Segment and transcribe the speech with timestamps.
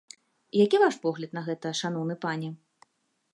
[0.65, 2.49] Які ваш погляд на гэта, шаноўны пане?